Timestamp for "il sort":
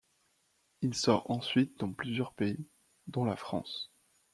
0.81-1.29